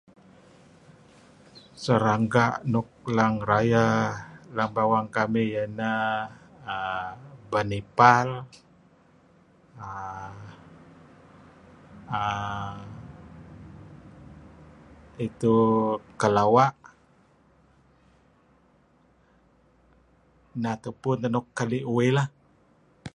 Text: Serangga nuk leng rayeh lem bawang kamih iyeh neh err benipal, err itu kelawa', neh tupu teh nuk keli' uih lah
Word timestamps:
Serangga 1.83 2.45
nuk 2.71 2.89
leng 3.15 3.35
rayeh 3.49 3.97
lem 4.55 4.69
bawang 4.75 5.07
kamih 5.15 5.45
iyeh 5.49 5.67
neh 5.77 6.15
err 6.75 7.09
benipal, 7.51 8.27
err 9.93 10.35
itu 15.27 15.57
kelawa', 16.21 16.75
neh 20.61 20.75
tupu 20.83 21.09
teh 21.21 21.29
nuk 21.33 21.45
keli' 21.57 21.81
uih 21.93 22.11
lah 22.17 22.27